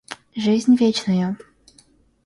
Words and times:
жизнь 0.35 0.73
вечную. 0.79 1.37